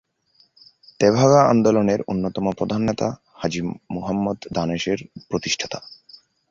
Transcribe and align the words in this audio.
তেভাগা 0.99 1.41
আন্দোলনের 1.43 1.99
অন্যতম 2.07 2.45
প্রধান 2.51 2.81
নেতা 2.81 3.07
হাজি 3.33 3.61
মুহাম্মদ 3.91 4.37
দানেশ 4.53 4.83
এর 4.87 4.99
প্রতিষ্ঠাতা। 5.29 5.79